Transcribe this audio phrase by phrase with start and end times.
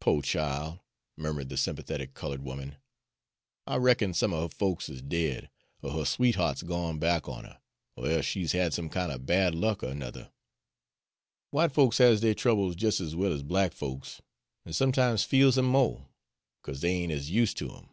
[0.00, 0.80] "Po' chile,"
[1.16, 2.74] murmured the sympathetic colored woman,
[3.68, 5.48] "I reckon some er her folks is dead,
[5.84, 7.60] er her sweetheart 's gone back on her,
[7.96, 10.32] er e'se she's had some kin' er bad luck er 'nuther.
[11.54, 14.20] W'ite folks has deir troubles jes' ez well ez black folks,
[14.64, 16.08] an' sometimes feels 'em mo',
[16.64, 17.90] 'cause dey ain't ez use' ter 'em."